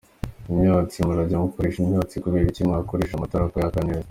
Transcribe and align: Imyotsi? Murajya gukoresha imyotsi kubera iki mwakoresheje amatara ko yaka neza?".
Imyotsi? 0.51 0.97
Murajya 1.07 1.45
gukoresha 1.45 1.77
imyotsi 1.79 2.15
kubera 2.23 2.45
iki 2.49 2.67
mwakoresheje 2.67 3.15
amatara 3.17 3.51
ko 3.51 3.57
yaka 3.63 3.81
neza?". 3.87 3.99